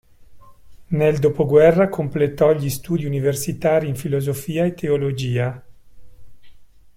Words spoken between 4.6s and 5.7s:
e teologia.